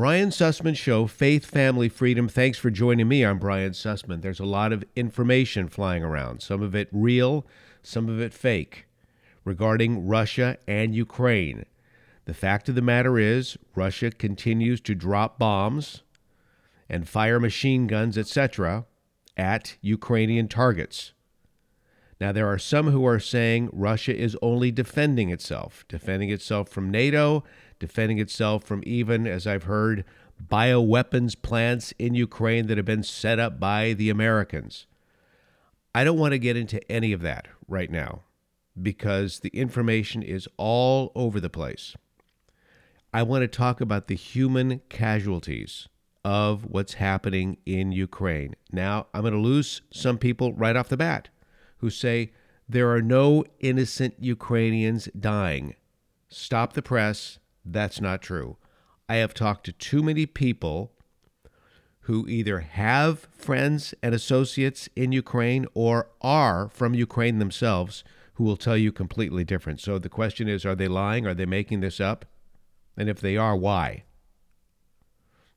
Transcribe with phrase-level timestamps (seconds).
[0.00, 2.26] Brian Sussman Show, Faith, Family, Freedom.
[2.26, 3.22] Thanks for joining me.
[3.22, 4.22] I'm Brian Sussman.
[4.22, 7.46] There's a lot of information flying around, some of it real,
[7.82, 8.86] some of it fake,
[9.44, 11.66] regarding Russia and Ukraine.
[12.24, 16.00] The fact of the matter is, Russia continues to drop bombs
[16.88, 18.86] and fire machine guns, etc.,
[19.36, 21.12] at Ukrainian targets.
[22.18, 26.90] Now, there are some who are saying Russia is only defending itself, defending itself from
[26.90, 27.44] NATO,
[27.80, 30.04] defending itself from even, as I've heard,
[30.40, 34.86] bioweapons plants in Ukraine that have been set up by the Americans.
[35.92, 38.22] I don't want to get into any of that right now
[38.80, 41.96] because the information is all over the place.
[43.12, 45.88] I want to talk about the human casualties
[46.24, 48.54] of what's happening in Ukraine.
[48.70, 51.28] Now, I'm going to lose some people right off the bat
[51.78, 52.32] who say
[52.68, 55.74] there are no innocent Ukrainians dying.
[56.28, 57.40] Stop the press.
[57.72, 58.56] That's not true.
[59.08, 60.92] I have talked to too many people
[62.00, 68.02] who either have friends and associates in Ukraine or are from Ukraine themselves
[68.34, 69.80] who will tell you completely different.
[69.80, 71.26] So the question is are they lying?
[71.26, 72.24] Are they making this up?
[72.96, 74.04] And if they are, why?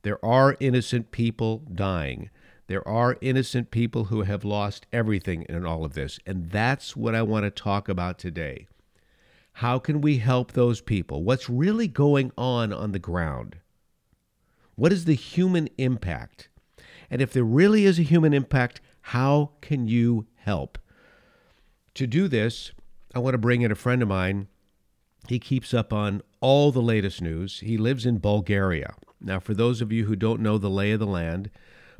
[0.02, 2.30] There are innocent people dying.
[2.66, 6.18] There are innocent people who have lost everything in all of this.
[6.26, 8.66] And that's what I want to talk about today.
[9.58, 11.22] How can we help those people?
[11.22, 13.58] What's really going on on the ground?
[14.74, 16.48] What is the human impact?
[17.08, 20.76] And if there really is a human impact, how can you help?
[21.94, 22.72] To do this,
[23.14, 24.48] I want to bring in a friend of mine.
[25.28, 27.60] He keeps up on all the latest news.
[27.60, 28.94] He lives in Bulgaria.
[29.20, 31.48] Now, for those of you who don't know the lay of the land,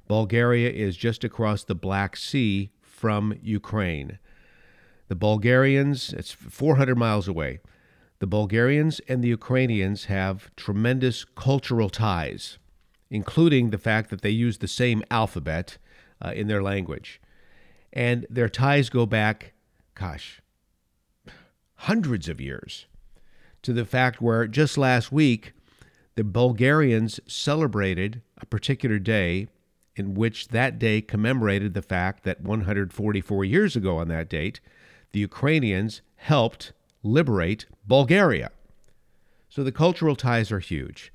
[0.09, 4.19] Bulgaria is just across the Black Sea from Ukraine.
[5.09, 7.61] The Bulgarians, it's 400 miles away.
[8.21, 12.59] The Bulgarians and the Ukrainians have tremendous cultural ties,
[13.11, 15.79] including the fact that they use the same alphabet
[16.25, 17.21] uh, in their language.
[17.93, 19.53] And their ties go back,
[19.95, 20.41] gosh,
[21.75, 22.87] hundreds of years
[23.63, 25.53] to the fact where just last week,
[26.17, 29.49] the Bulgarians celebrated a particular day
[29.97, 34.61] in which that day commemorated the fact that 144 years ago on that date,
[35.15, 36.73] the Ukrainians helped
[37.05, 38.51] liberate Bulgaria.
[39.49, 41.13] So the cultural ties are huge.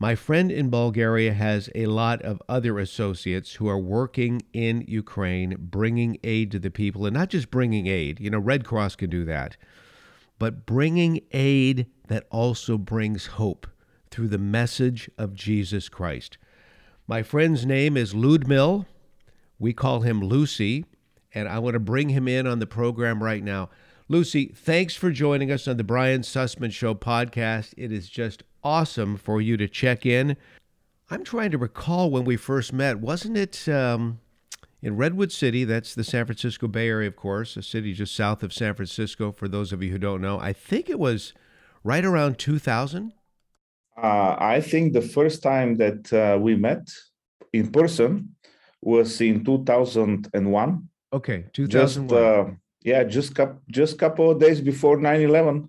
[0.00, 5.54] My friend in Bulgaria has a lot of other associates who are working in Ukraine,
[5.56, 8.18] bringing aid to the people, and not just bringing aid.
[8.18, 9.56] You know, Red Cross can do that,
[10.40, 13.68] but bringing aid that also brings hope
[14.10, 16.38] through the message of Jesus Christ.
[17.06, 18.86] My friend's name is Ludmil.
[19.60, 20.86] We call him Lucy,
[21.34, 23.70] and I want to bring him in on the program right now.
[24.08, 27.74] Lucy, thanks for joining us on the Brian Sussman Show podcast.
[27.76, 30.36] It is just awesome for you to check in.
[31.10, 33.00] I'm trying to recall when we first met.
[33.00, 34.20] Wasn't it um,
[34.82, 35.64] in Redwood City?
[35.64, 39.32] That's the San Francisco Bay Area, of course, a city just south of San Francisco,
[39.32, 40.38] for those of you who don't know.
[40.38, 41.34] I think it was
[41.84, 43.12] right around 2000.
[44.00, 46.88] Uh, I think the first time that uh, we met
[47.52, 48.36] in person
[48.80, 50.88] was in 2001.
[51.12, 52.08] Okay, 2001.
[52.08, 55.68] Just uh, yeah, just couple just couple of days before 9/11.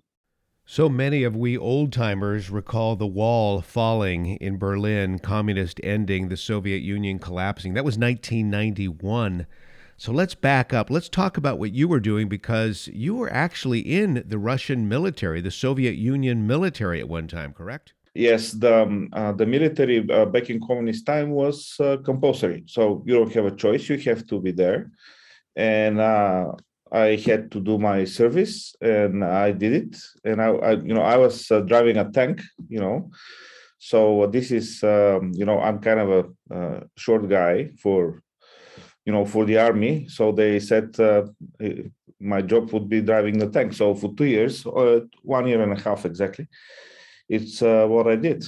[0.66, 6.36] So many of we old timers recall the wall falling in Berlin, communist ending, the
[6.36, 7.74] Soviet Union collapsing.
[7.74, 9.46] That was 1991.
[9.96, 10.88] So let's back up.
[10.88, 15.40] Let's talk about what you were doing because you were actually in the Russian military,
[15.40, 17.92] the Soviet Union military at one time, correct?
[18.14, 23.02] Yes, the um, uh, the military uh, back in communist time was uh, compulsory, so
[23.06, 23.88] you don't have a choice.
[23.88, 24.90] You have to be there,
[25.56, 26.52] and uh,
[26.92, 29.96] I had to do my service, and I did it.
[30.24, 33.10] And I, I you know, I was uh, driving a tank, you know,
[33.78, 38.22] so this is, um, you know, I'm kind of a uh, short guy for,
[39.06, 40.06] you know, for the army.
[40.08, 40.94] So they said
[42.20, 43.72] my job would be driving the tank.
[43.72, 44.64] So for two years,
[45.22, 46.46] one year and a half exactly
[47.30, 48.44] it's uh, what I did.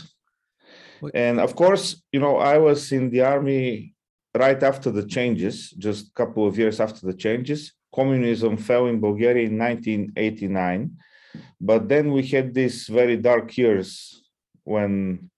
[1.14, 3.94] And of course, you know, I was in the army
[4.36, 7.72] right after the changes, just a couple of years after the changes.
[7.94, 10.90] Communism fell in Bulgaria in 1989.
[11.60, 14.22] But then we had these very dark years
[14.64, 15.30] when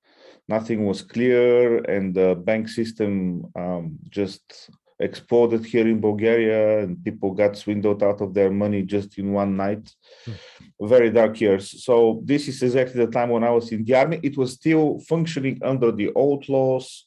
[0.49, 4.71] nothing was clear and the bank system um, just
[5.01, 9.57] exploded here in Bulgaria and people got swindled out of their money just in one
[9.57, 9.91] night.
[10.25, 10.33] Hmm.
[10.81, 11.85] Very dark years.
[11.85, 14.21] So this is exactly the time when I was in the army.
[14.23, 17.05] It was still functioning under the old laws,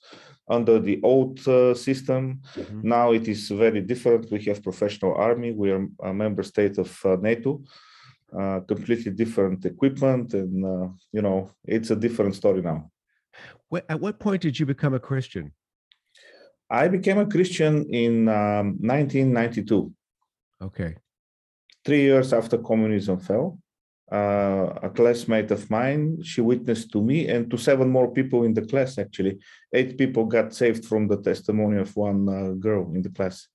[0.50, 2.42] under the old uh, system.
[2.56, 2.88] Mm-hmm.
[2.88, 4.32] Now it is very different.
[4.32, 5.52] We have professional army.
[5.52, 7.64] We are a member state of uh, NATO.
[8.38, 12.92] Uh, completely different equipment, and uh, you know it's a different story now.
[13.88, 15.54] at what point did you become a Christian?
[16.70, 19.94] I became a Christian in um, 1992.
[20.62, 20.96] Okay.
[21.86, 23.60] Three years after communism fell,
[24.12, 28.54] uh, a classmate of mine, she witnessed to me and to seven more people in
[28.54, 29.40] the class, actually.
[29.74, 33.48] Eight people got saved from the testimony of one uh, girl in the class.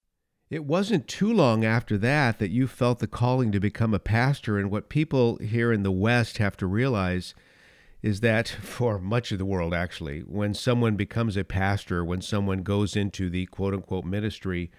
[0.50, 4.58] It wasn't too long after that that you felt the calling to become a pastor.
[4.58, 7.34] And what people here in the West have to realize
[8.02, 12.62] is that for much of the world, actually, when someone becomes a pastor, when someone
[12.62, 14.70] goes into the quote unquote ministry,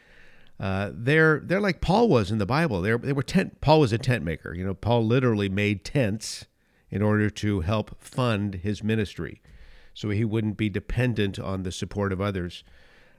[0.59, 2.81] uh, they're they're like Paul was in the Bible.
[2.81, 3.59] They're, they were tent.
[3.61, 4.53] Paul was a tent maker.
[4.53, 6.45] You know, Paul literally made tents
[6.89, 9.41] in order to help fund his ministry,
[9.94, 12.63] so he wouldn't be dependent on the support of others.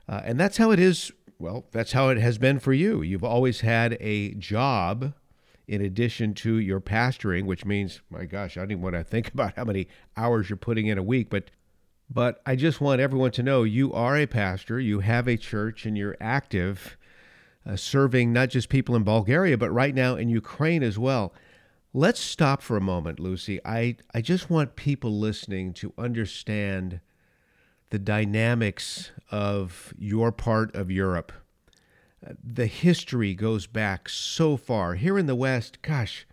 [0.07, 1.11] Uh, and that's how it is.
[1.37, 3.01] Well, that's how it has been for you.
[3.01, 5.13] You've always had a job
[5.67, 9.27] in addition to your pastoring, which means, my gosh, I don't even want to think
[9.33, 11.51] about how many hours you're putting in a week, but
[12.07, 15.87] but I just want everyone to know you are a pastor, you have a church,
[15.87, 16.97] and you're active,
[17.65, 21.33] uh, serving not just people in Bulgaria, but right now in Ukraine as well.
[21.93, 23.59] Let's stop for a moment, Lucy.
[23.63, 26.99] I, I just want people listening to understand
[27.89, 31.31] the dynamics of your part of Europe
[32.43, 34.95] the history goes back so far.
[34.95, 36.25] Here in the West, gosh,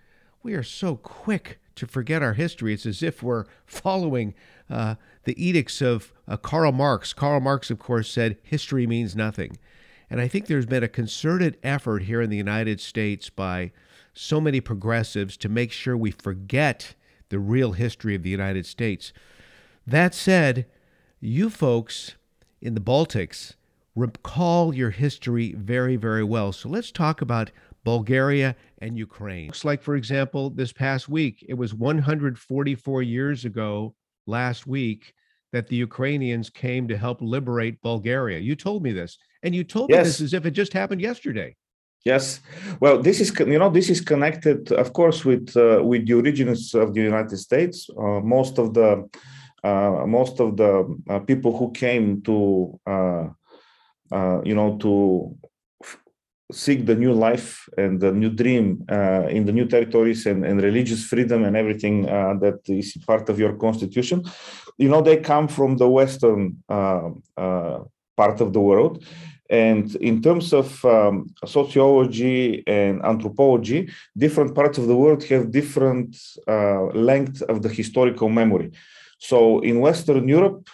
[0.42, 2.74] we are so quick to forget our history.
[2.74, 4.34] It's as if we're following
[4.70, 7.12] uh, the edicts of uh, Karl Marx.
[7.12, 9.58] Karl Marx, of course, said history means nothing.
[10.12, 13.72] And I think there's been a concerted effort here in the United States by
[14.12, 16.94] so many progressives to make sure we forget
[17.30, 19.14] the real history of the United States.
[19.86, 20.66] That said,
[21.18, 22.16] you folks
[22.60, 23.54] in the Baltics,
[23.96, 26.52] recall your history very, very well.
[26.52, 27.50] So let's talk about
[27.82, 29.46] Bulgaria and Ukraine.
[29.46, 33.94] Looks like, for example, this past week, it was 144 years ago
[34.26, 35.14] last week
[35.52, 38.40] that the Ukrainians came to help liberate Bulgaria.
[38.40, 39.98] You told me this, and you told yes.
[39.98, 41.56] me this as if it just happened yesterday.
[42.04, 42.40] Yes,
[42.80, 46.74] well, this is you know this is connected, of course, with uh, with the origins
[46.74, 47.88] of the United States.
[47.96, 49.08] Uh, most of the
[49.62, 50.72] uh, most of the
[51.08, 53.28] uh, people who came to uh,
[54.12, 55.34] uh, you know, to
[56.52, 60.62] seek the new life and the new dream uh, in the new territories and, and
[60.62, 64.22] religious freedom and everything uh, that is part of your constitution
[64.76, 67.08] you know they come from the western uh,
[67.38, 67.78] uh
[68.18, 69.02] part of the world
[69.52, 71.14] and in terms of um,
[71.44, 73.80] sociology and anthropology
[74.16, 76.10] different parts of the world have different
[76.48, 78.68] uh, length of the historical memory
[79.18, 80.68] so in western europe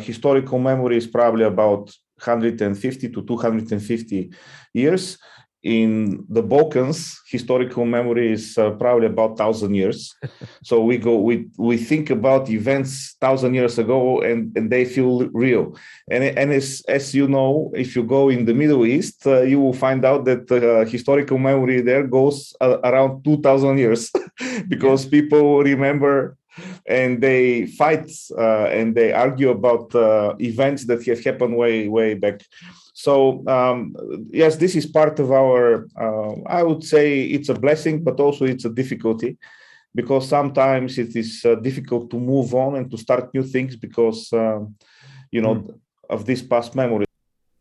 [0.00, 4.30] historical memory is probably about 150 to 250
[4.72, 5.18] years.
[5.64, 10.14] In the Balkans, historical memory is uh, probably about thousand years.
[10.62, 15.26] so we go, we we think about events thousand years ago, and, and they feel
[15.32, 15.74] real.
[16.10, 19.58] And and as as you know, if you go in the Middle East, uh, you
[19.58, 24.12] will find out that uh, historical memory there goes uh, around two thousand years,
[24.68, 26.36] because people remember
[26.86, 32.14] and they fight uh, and they argue about uh, events that have happened way way
[32.14, 32.40] back.
[32.92, 33.94] So um,
[34.30, 38.44] yes this is part of our uh, i would say it's a blessing but also
[38.44, 39.36] it's a difficulty
[39.94, 44.32] because sometimes it is uh, difficult to move on and to start new things because
[44.32, 44.74] um,
[45.30, 45.78] you know mm.
[46.10, 47.06] of this past memory.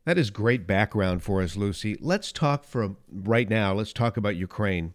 [0.06, 1.98] That is great background for us lucy.
[2.02, 4.94] Let's talk for right now let's talk about ukraine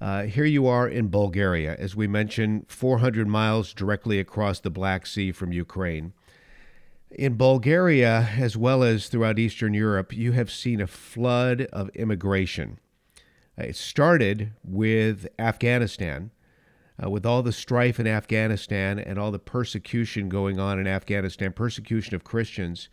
[0.00, 5.06] uh, here you are in Bulgaria, as we mentioned, 400 miles directly across the Black
[5.06, 6.12] Sea from Ukraine.
[7.10, 12.78] In Bulgaria, as well as throughout Eastern Europe, you have seen a flood of immigration.
[13.56, 16.32] It started with Afghanistan,
[17.02, 21.52] uh, with all the strife in Afghanistan and all the persecution going on in Afghanistan,
[21.52, 22.88] persecution of Christians.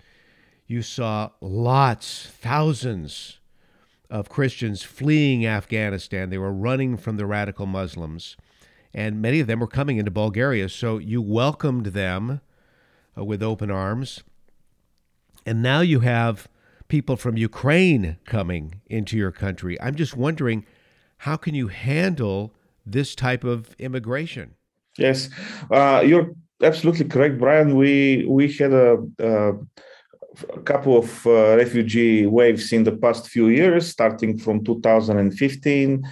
[0.67, 3.40] You saw lots, thousands
[4.12, 6.30] of Christians fleeing Afghanistan.
[6.30, 8.36] They were running from the radical Muslims,
[8.94, 10.70] and many of them were coming into Bulgaria.
[10.70, 12.41] So you welcomed them
[13.18, 14.24] uh, with open arms.
[15.46, 16.48] And now you have
[16.89, 19.80] people from Ukraine coming into your country.
[19.82, 20.65] I'm just wondering
[21.20, 22.53] how can you handle
[22.86, 24.56] this type of immigration?
[24.98, 25.30] Yes,
[25.72, 27.77] uh, you're absolutely correct, Brian.
[27.77, 29.53] We we had a, a
[30.53, 36.03] a couple of uh, refugee waves in the past few years, starting from 2015,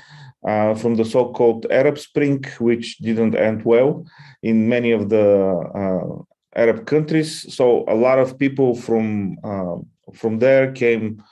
[0.48, 4.06] uh, from the so-called Arab Spring, which didn't end well
[4.44, 5.28] in many of the
[5.76, 6.24] uh,
[6.56, 7.54] Arab countries.
[7.54, 9.78] So a lot of people from uh,
[10.14, 11.24] from there came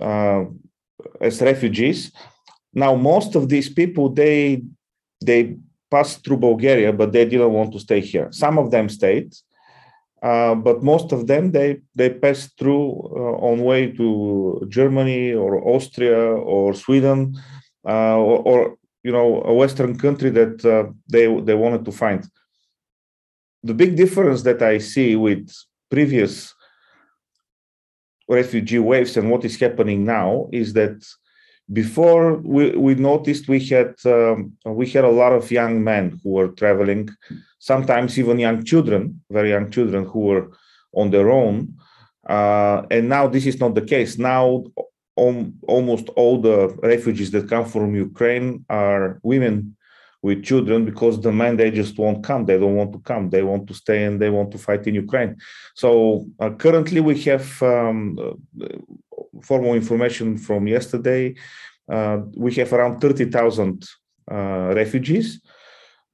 [0.00, 0.44] uh,
[1.20, 2.12] as refugees.
[2.72, 4.62] Now, most of these people they
[5.24, 5.56] they
[5.90, 8.28] passed through Bulgaria, but they didn't want to stay here.
[8.30, 9.34] Some of them stayed
[10.22, 15.66] uh, but most of them they they pass through uh, on way to Germany or
[15.66, 17.38] Austria or Sweden
[17.88, 22.28] uh, or, or, you know a Western country that uh, they they wanted to find.
[23.62, 25.50] The big difference that I see with
[25.90, 26.54] previous
[28.28, 31.02] refugee waves and what is happening now is that
[31.72, 36.30] before we, we noticed we had um, we had a lot of young men who
[36.30, 37.08] were traveling
[37.58, 40.50] sometimes even young children very young children who were
[40.92, 41.74] on their own.
[42.28, 44.18] Uh, and now this is not the case.
[44.18, 44.64] Now
[45.16, 49.76] om- almost all the refugees that come from ukraine are women
[50.22, 52.44] with children because the men they just won't come.
[52.44, 53.30] They don't want to come.
[53.30, 55.36] They want to stay and they want to fight in ukraine.
[55.74, 58.18] So uh, currently we have um,
[59.42, 61.34] formal information from yesterday
[61.90, 63.84] uh, we have around 30000
[64.30, 65.40] uh, refugees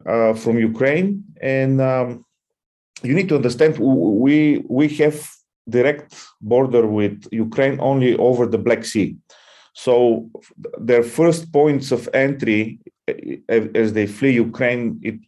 [0.06, 2.24] uh, from ukraine and um,
[3.02, 5.28] you need to understand we we have
[5.68, 9.16] direct border with ukraine only over the black sea
[9.74, 10.30] so
[10.78, 12.78] their first points of entry
[13.48, 15.20] as they flee Ukraine, it,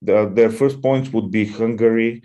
[0.00, 2.22] the, their first points would be Hungary,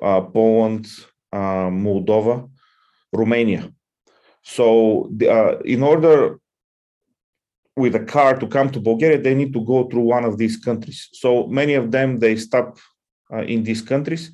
[0.00, 0.86] uh, Poland,
[1.32, 2.48] uh, Moldova,
[3.12, 3.72] Romania.
[4.42, 6.38] So, uh, in order
[7.76, 10.56] with a car to come to Bulgaria, they need to go through one of these
[10.56, 11.08] countries.
[11.12, 12.78] So many of them they stop
[13.32, 14.32] uh, in these countries.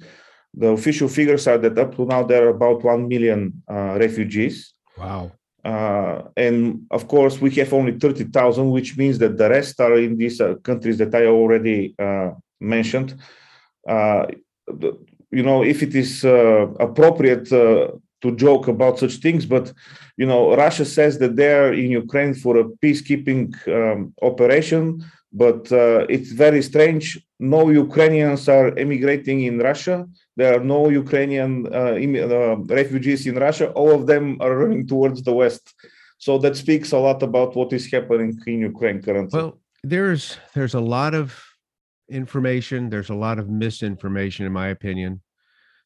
[0.55, 4.73] The official figures are that up to now there are about one million uh, refugees.
[4.97, 5.33] Wow.
[5.65, 10.17] Uh, and of course, we have only 30,000, which means that the rest are in
[10.17, 13.15] these uh, countries that I already uh, mentioned.
[13.87, 14.27] Uh,
[14.67, 14.99] the,
[15.31, 17.89] you know, if it is uh, appropriate uh,
[18.23, 19.73] to joke about such things, but
[20.17, 25.69] you know, Russia says that they are in Ukraine for a peacekeeping um, operation, but
[26.09, 27.05] it's very strange.
[27.39, 30.07] No Ukrainians are emigrating in Russia
[30.39, 33.67] there are no Ukrainian uh, uh, refugees in Russia.
[33.73, 35.75] All of them are running towards the west.
[36.19, 39.37] So that speaks a lot about what is happening in Ukraine currently.
[39.37, 41.27] Well, there's there's a lot of
[42.09, 42.89] information.
[42.89, 45.13] There's a lot of misinformation, in my opinion,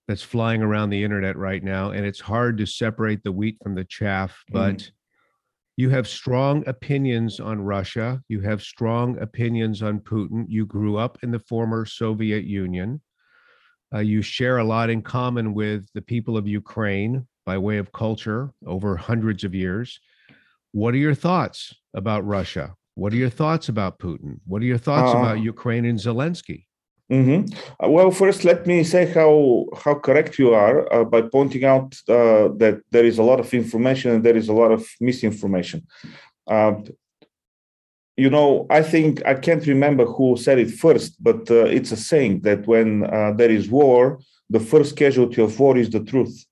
[0.08, 3.74] that's flying around the internet right now, and it's hard to separate the wheat from
[3.74, 4.42] the chaff.
[4.50, 4.90] But mm.
[5.76, 8.20] you have strong opinions on Russia.
[8.28, 10.44] You have strong opinions on Putin.
[10.48, 13.00] You grew up in the former Soviet Union.
[13.94, 17.92] Uh, you share a lot in common with the people of Ukraine by way of
[17.92, 20.00] culture over hundreds of years.
[20.72, 22.74] What are your thoughts about Russia?
[22.94, 24.40] What are your thoughts about Putin?
[24.46, 26.64] What are your thoughts uh, about Ukraine and Zelensky?
[27.12, 27.52] Mm-hmm.
[27.84, 31.94] Uh, well, first, let me say how how correct you are uh, by pointing out
[32.08, 35.86] uh, that there is a lot of information and there is a lot of misinformation.
[36.46, 36.74] Uh,
[38.16, 41.98] you know, I think I can't remember who said it first, but uh, it's a
[41.98, 46.46] saying that when uh, there is war, the first casualty of war is the truth.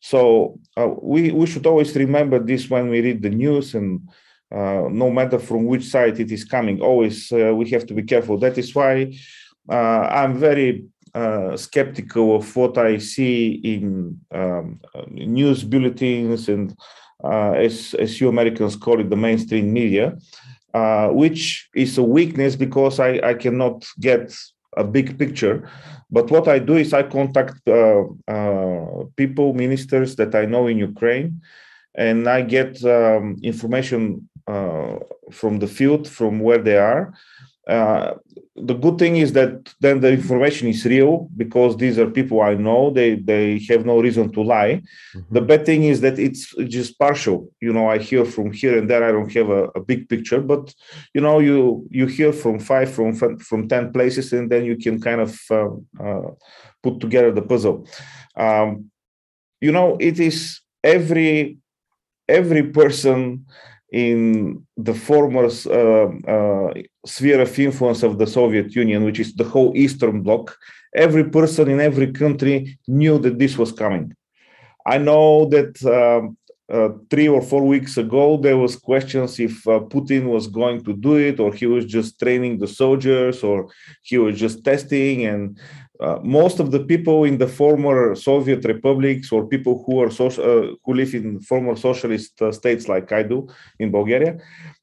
[0.00, 0.58] So
[1.02, 4.08] we we should always remember this when we read the news, and
[4.50, 8.36] no matter from which side it is coming, always we have to be careful.
[8.38, 9.12] That is why
[9.68, 10.84] I'm very
[11.56, 16.76] skeptical of what I see in um, news bulletins and,
[17.22, 20.16] as as you Americans call it, the mainstream media
[20.74, 24.32] uh, which is a weakness because I, I cannot get
[24.76, 25.68] a big picture.
[26.10, 30.78] But what I do is I contact uh, uh, people, ministers that I know in
[30.78, 31.40] Ukraine,
[31.94, 34.96] and I get um, information uh,
[35.32, 37.12] from the field, from where they are.
[38.62, 42.54] The good thing is that then the information is real because these are people I
[42.54, 42.90] know.
[42.90, 44.82] They they have no reason to lie.
[45.14, 45.34] Mm-hmm.
[45.34, 47.48] The bad thing is that it's just partial.
[47.60, 49.04] You know, I hear from here and there.
[49.04, 50.74] I don't have a, a big picture, but
[51.14, 53.14] you know, you you hear from five from
[53.48, 55.70] from ten places, and then you can kind of uh,
[56.04, 56.30] uh,
[56.82, 57.86] put together the puzzle.
[58.36, 58.90] Um,
[59.60, 61.58] you know, it is every
[62.28, 63.46] every person
[63.92, 69.44] in the former uh, uh, sphere of influence of the Soviet Union, which is the
[69.44, 70.56] whole Eastern Bloc,
[70.94, 74.14] every person in every country knew that this was coming.
[74.86, 76.36] I know that um,
[76.72, 80.92] uh, three or four weeks ago there was questions if uh, Putin was going to
[80.94, 83.68] do it or he was just training the soldiers or
[84.02, 85.58] he was just testing and
[86.00, 90.44] uh, most of the people in the former Soviet republics or people who are social,
[90.44, 94.38] uh, who live in former socialist uh, states like I do in Bulgaria,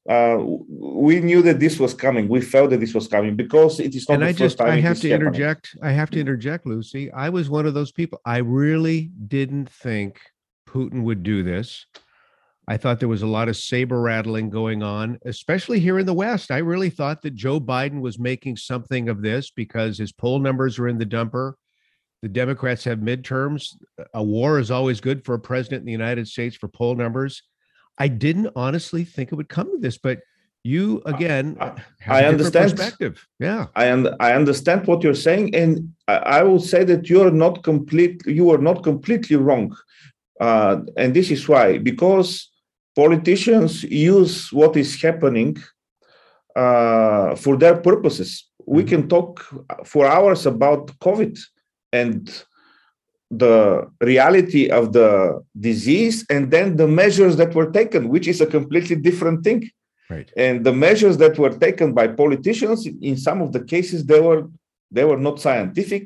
[0.08, 2.28] uh, we knew that this was coming.
[2.28, 4.14] We felt that this was coming because it is not.
[4.16, 5.28] And I just I have to happening.
[5.28, 5.76] interject.
[5.82, 7.10] I have to interject, Lucy.
[7.12, 8.20] I was one of those people.
[8.24, 10.20] I really didn't think
[10.68, 11.86] Putin would do this.
[12.68, 16.12] I thought there was a lot of saber rattling going on, especially here in the
[16.12, 16.50] West.
[16.50, 20.78] I really thought that Joe Biden was making something of this because his poll numbers
[20.78, 21.54] are in the dumper.
[22.20, 23.74] The Democrats have midterms.
[24.12, 27.42] A war is always good for a president in the United States for poll numbers.
[27.96, 30.18] I didn't honestly think it would come to this, but
[30.62, 31.56] you again
[32.06, 33.26] I, understand perspective.
[33.38, 37.30] Yeah, I un- I understand what you're saying, and I, I will say that you're
[37.30, 38.20] not complete.
[38.26, 39.74] You are not completely wrong,
[40.38, 42.50] uh, and this is why because
[43.02, 45.56] politicians use what is happening
[46.56, 48.30] uh, for their purposes.
[48.66, 48.88] We mm-hmm.
[48.92, 49.30] can talk
[49.84, 51.38] for hours about COVID
[51.92, 52.20] and
[53.30, 53.56] the
[54.00, 55.10] reality of the
[55.68, 59.60] disease and then the measures that were taken which is a completely different thing
[60.08, 64.22] right and the measures that were taken by politicians in some of the cases they
[64.28, 64.42] were
[64.96, 66.04] they were not scientific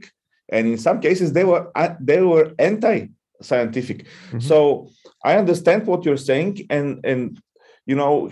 [0.55, 2.97] and in some cases they were uh, they were anti
[3.43, 4.41] scientific mm-hmm.
[4.41, 4.89] so
[5.25, 7.41] i understand what you're saying and and
[7.87, 8.31] you know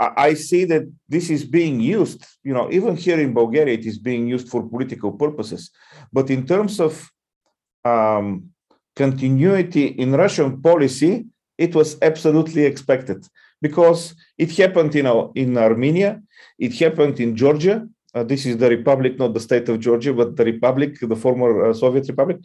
[0.00, 3.98] I see that this is being used, you know, even here in Bulgaria, it is
[3.98, 5.70] being used for political purposes.
[6.12, 7.10] But in terms of
[7.84, 8.50] um,
[8.94, 13.26] continuity in Russian policy, it was absolutely expected
[13.60, 16.22] because it happened, you know, in Armenia,
[16.58, 17.88] it happened in Georgia.
[18.14, 21.66] Uh, this is the republic, not the state of Georgia, but the republic, the former
[21.66, 22.38] uh, Soviet republic.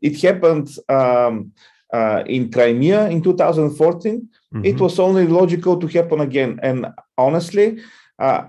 [0.00, 1.52] It happened um,
[1.92, 4.28] uh, in Crimea in 2014.
[4.54, 4.64] Mm-hmm.
[4.64, 6.60] It was only logical to happen again.
[6.62, 7.80] And honestly,
[8.18, 8.44] uh,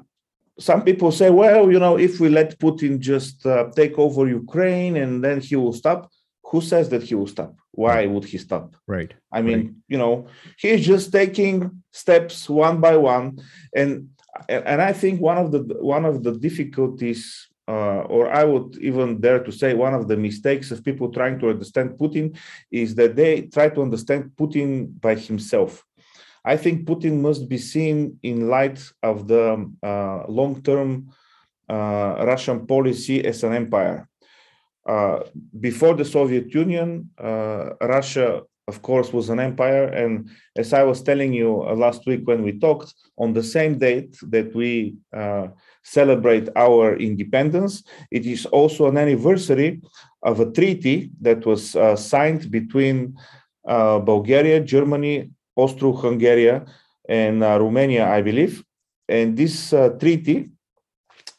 [0.59, 4.97] some people say, well, you know, if we let Putin just uh, take over Ukraine
[4.97, 6.11] and then he will stop
[6.49, 9.71] who says that he will stop why would he stop right i mean right.
[9.87, 11.55] you know he's just taking
[11.91, 13.39] steps one by one
[13.75, 14.09] and
[14.47, 19.21] and i think one of the one of the difficulties uh, or I would even
[19.21, 22.35] dare to say one of the mistakes of people trying to understand Putin
[22.71, 25.85] is that they try to understand Putin by himself.
[26.43, 31.09] I think Putin must be seen in light of the uh, long term
[31.69, 34.09] uh, Russian policy as an empire.
[34.83, 35.19] Uh,
[35.59, 38.41] before the Soviet Union, uh, Russia,
[38.71, 39.85] of course, was an empire.
[40.01, 40.11] And
[40.61, 42.89] as I was telling you uh, last week when we talked,
[43.23, 44.71] on the same date that we
[45.21, 45.47] uh,
[45.97, 47.73] celebrate our independence,
[48.17, 49.81] it is also an anniversary
[50.29, 52.97] of a treaty that was uh, signed between
[54.13, 55.15] Bulgaria, Germany,
[55.55, 56.61] Austro-Hungary,
[57.23, 58.63] and Romania, I believe.
[59.17, 59.55] And this
[60.01, 60.37] treaty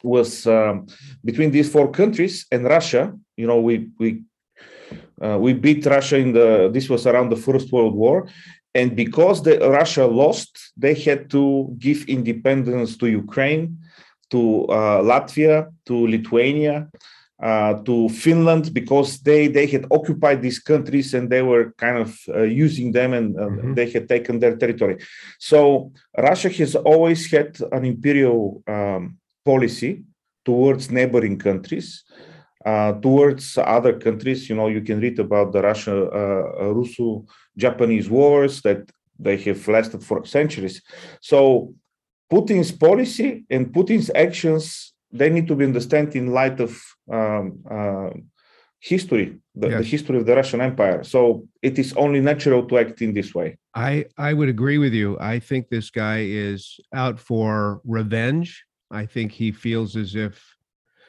[0.03, 0.87] was um,
[1.23, 3.03] between these four countries and Russia.
[3.39, 4.09] You know, we we
[5.23, 6.69] uh, we beat Russia in the.
[6.73, 8.27] This was around the First World War,
[8.73, 13.77] and because the Russia lost, they had to give independence to Ukraine,
[14.31, 16.89] to uh, Latvia, to Lithuania.
[17.41, 22.15] Uh, to Finland because they they had occupied these countries and they were kind of
[22.29, 23.73] uh, using them and uh, mm-hmm.
[23.73, 24.97] they had taken their territory.
[25.39, 30.03] So Russia has always had an imperial um, policy
[30.45, 32.03] towards neighboring countries,
[32.65, 34.49] uh, towards other countries.
[34.49, 39.67] You know, you can read about the Russia, uh, uh, Russo-Japanese wars that they have
[39.67, 40.81] lasted for centuries.
[41.21, 41.73] So
[42.31, 48.11] Putin's policy and Putin's actions they need to be understood in light of um, uh,
[48.79, 49.79] history, the, yes.
[49.79, 51.03] the, history of the Russian Empire.
[51.03, 53.57] So it is only natural to act in this way.
[53.75, 55.17] I I would agree with you.
[55.19, 60.50] I think this guy is out for revenge I think he feels as if,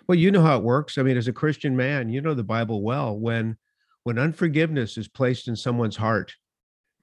[0.07, 0.99] well, you know how it works.
[0.99, 3.17] I mean, as a Christian man, you know the Bible well.
[3.17, 3.57] When
[4.05, 6.35] when unforgiveness is placed in someone's heart,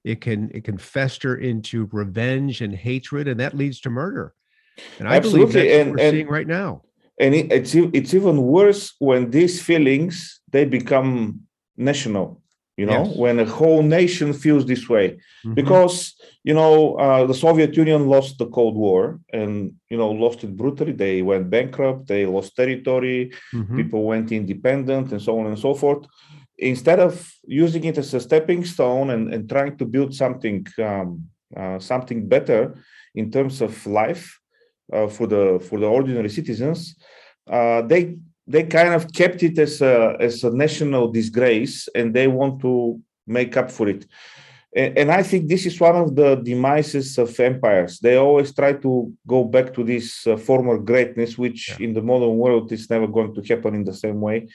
[0.03, 4.33] it can it can fester into revenge and hatred, and that leads to murder.
[4.97, 5.39] And I Absolutely.
[5.39, 6.83] believe that's and, we're and, seeing right now.
[7.19, 11.41] And it, it's it's even worse when these feelings they become
[11.77, 12.41] national
[12.79, 13.17] you know yes.
[13.23, 15.53] when a whole nation feels this way mm-hmm.
[15.59, 15.95] because
[16.49, 19.51] you know uh, the soviet union lost the cold war and
[19.91, 23.19] you know lost it brutally they went bankrupt they lost territory
[23.53, 23.75] mm-hmm.
[23.79, 26.03] people went independent and so on and so forth
[26.57, 27.13] instead of
[27.63, 31.09] using it as a stepping stone and, and trying to build something um,
[31.59, 32.61] uh, something better
[33.15, 34.25] in terms of life
[34.93, 36.79] uh, for the for the ordinary citizens
[37.55, 38.15] uh, they
[38.49, 42.99] they kind of kept it as a as a national disgrace, and they want to
[43.27, 44.05] make up for it.
[44.75, 47.99] And, and I think this is one of the demises of empires.
[47.99, 51.85] They always try to go back to this uh, former greatness, which yeah.
[51.85, 54.47] in the modern world is never going to happen in the same way.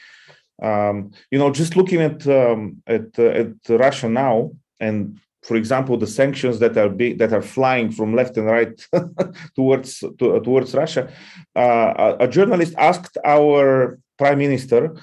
[0.63, 5.97] Um, you know, just looking at um, at uh, at Russia now, and for example,
[5.99, 8.77] the sanctions that are be, that are flying from left and right
[9.57, 11.13] towards to, towards Russia.
[11.55, 14.95] Uh, a, a, journalist asked our prime minister,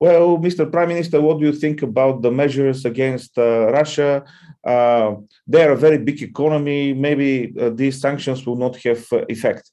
[0.00, 0.70] "Well, Mr.
[0.72, 4.24] Prime Minister, what do you think about the measures against uh, Russia?
[4.64, 6.94] Uh, they are a very big economy.
[6.94, 9.70] Maybe uh, these sanctions will not have uh, effect."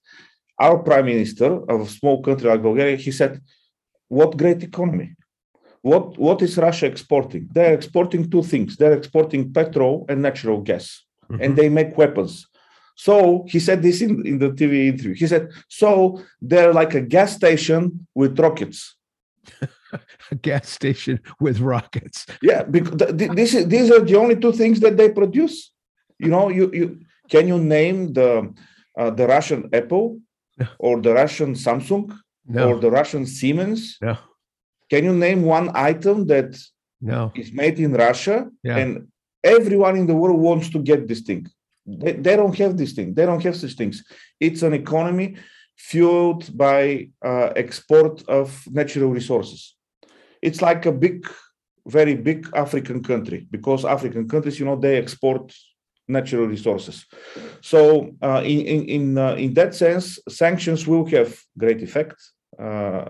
[0.60, 3.40] Our prime minister of a small country like Bulgaria, he said,
[4.10, 5.17] "What great economy?
[5.88, 7.44] What what is Russia exporting?
[7.56, 8.76] They're exporting two things.
[8.78, 10.86] They're exporting petrol and natural gas,
[11.32, 11.42] mm-hmm.
[11.44, 12.48] and they make weapons.
[12.96, 15.14] So he said this in, in the TV interview.
[15.14, 18.96] He said, so they're like a gas station with rockets.
[20.32, 22.26] a gas station with rockets.
[22.42, 25.72] Yeah, because th- this is, these are the only two things that they produce.
[26.20, 26.88] You know, you you
[27.30, 28.32] can you name the
[29.00, 30.20] uh, the Russian Apple
[30.80, 32.04] or the Russian Samsung
[32.48, 32.70] no.
[32.70, 33.98] or the Russian Siemens?
[34.02, 34.18] No.
[34.90, 36.58] Can you name one item that
[37.02, 37.32] no.
[37.36, 38.78] is made in Russia yeah.
[38.78, 39.08] and
[39.44, 41.48] everyone in the world wants to get this thing?
[41.86, 43.14] They, they don't have this thing.
[43.14, 44.04] They don't have such things.
[44.40, 45.38] It's an economy
[45.78, 49.76] fueled by uh, export of natural resources.
[50.42, 51.28] It's like a big,
[51.86, 55.54] very big African country because African countries, you know, they export
[56.08, 57.06] natural resources.
[57.62, 62.16] So uh, in in in, uh, in that sense, sanctions will have great effect.
[62.58, 63.10] Uh,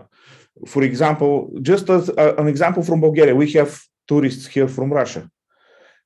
[0.66, 5.30] for example, just as an example from Bulgaria, we have tourists here from Russia.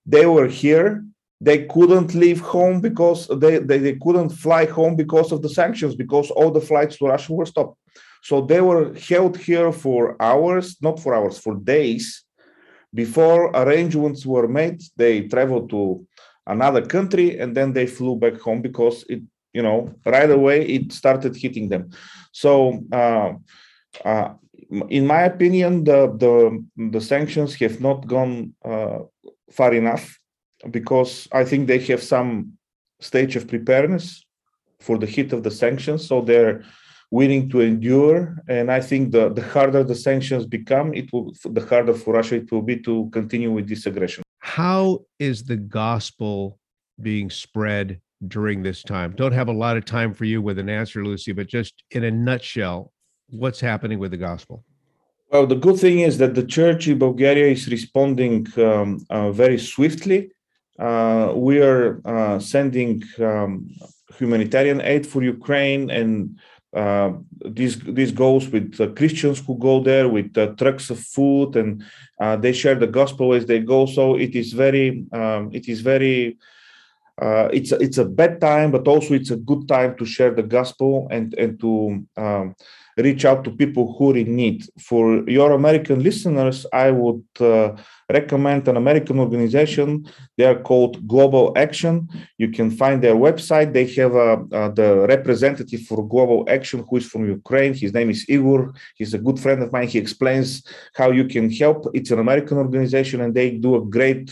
[0.06, 1.04] They were here.
[1.40, 5.96] They couldn't leave home because they, they, they couldn't fly home because of the sanctions,
[5.96, 7.78] because all the flights to Russia were stopped.
[8.24, 12.24] So they were held here for hours, not for hours, for days.
[12.94, 16.06] Before arrangements were made, they traveled to
[16.46, 19.22] another country and then they flew back home because it,
[19.54, 21.90] you know, right away it started hitting them.
[22.32, 23.34] So uh,
[24.06, 24.34] uh,
[24.90, 29.00] in my opinion, the, the, the sanctions have not gone uh,
[29.52, 30.18] far enough
[30.70, 32.54] because I think they have some
[33.00, 34.24] stage of preparedness
[34.80, 36.08] for the hit of the sanctions.
[36.08, 36.64] So they're
[37.10, 38.38] willing to endure.
[38.48, 42.36] And I think the, the harder the sanctions become, it will the harder for Russia
[42.36, 44.24] it will be to continue with this aggression.
[44.40, 46.58] How is the gospel
[47.02, 49.14] being spread during this time?
[49.16, 52.04] Don't have a lot of time for you with an answer, Lucy, but just in
[52.06, 52.92] a nutshell,
[53.32, 54.64] what's happening with the gospel?
[55.32, 59.58] Well, the good thing is that the church in Bulgaria is responding um, uh, very
[59.58, 60.32] swiftly.
[60.78, 63.70] Uh, we are uh, sending um,
[64.18, 66.38] humanitarian aid for Ukraine, and
[66.76, 67.12] uh,
[67.58, 71.84] this this goes with Christians who go there with trucks of food, and
[72.20, 73.86] uh, they share the gospel as they go.
[73.86, 76.38] So it is very um, it is very
[77.22, 80.34] uh, it's a, it's a bad time, but also it's a good time to share
[80.34, 82.56] the gospel and and to um,
[82.98, 84.66] reach out to people who are in need.
[84.80, 87.76] For your American listeners, I would uh,
[88.10, 90.06] recommend an American organization.
[90.38, 92.08] They are called Global Action.
[92.38, 93.74] You can find their website.
[93.74, 97.74] They have uh, uh, the representative for Global Action who is from Ukraine.
[97.74, 98.74] His name is Igor.
[98.96, 99.88] He's a good friend of mine.
[99.88, 100.64] He explains
[100.96, 101.88] how you can help.
[101.94, 104.32] It's an American organization and they do a great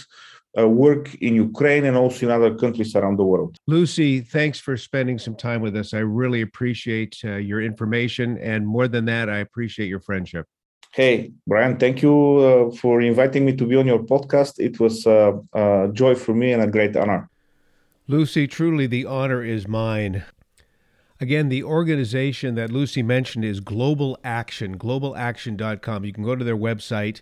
[0.67, 3.57] work in Ukraine and also in other countries around the world.
[3.67, 5.93] Lucy, thanks for spending some time with us.
[5.93, 8.37] I really appreciate uh, your information.
[8.39, 10.45] And more than that, I appreciate your friendship.
[10.91, 14.53] Hey, Brian, thank you uh, for inviting me to be on your podcast.
[14.57, 17.29] It was uh, a joy for me and a great honor.
[18.07, 20.23] Lucy, truly the honor is mine.
[21.21, 26.05] Again, the organization that Lucy mentioned is Global Action, globalaction.com.
[26.05, 27.21] You can go to their website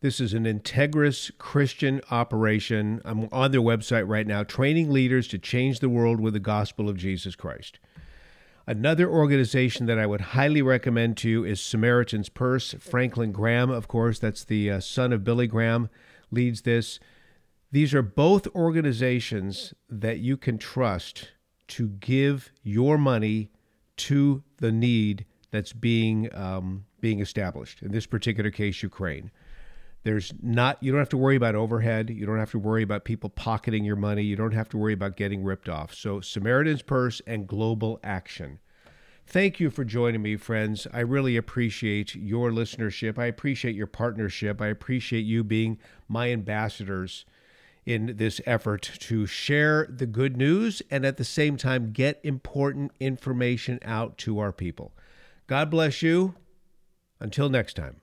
[0.00, 3.02] this is an Integris Christian operation.
[3.04, 6.88] I'm on their website right now, training leaders to change the world with the gospel
[6.88, 7.78] of Jesus Christ.
[8.66, 12.74] Another organization that I would highly recommend to you is Samaritan's Purse.
[12.78, 15.90] Franklin Graham, of course, that's the uh, son of Billy Graham,
[16.30, 16.98] leads this.
[17.72, 21.32] These are both organizations that you can trust
[21.68, 23.50] to give your money
[23.96, 27.82] to the need that's being um, being established.
[27.82, 29.30] In this particular case, Ukraine.
[30.02, 32.08] There's not, you don't have to worry about overhead.
[32.08, 34.22] You don't have to worry about people pocketing your money.
[34.22, 35.94] You don't have to worry about getting ripped off.
[35.94, 38.60] So, Samaritan's Purse and Global Action.
[39.26, 40.86] Thank you for joining me, friends.
[40.92, 43.18] I really appreciate your listenership.
[43.18, 44.60] I appreciate your partnership.
[44.60, 47.24] I appreciate you being my ambassadors
[47.86, 52.92] in this effort to share the good news and at the same time get important
[53.00, 54.92] information out to our people.
[55.46, 56.34] God bless you.
[57.20, 58.00] Until next time.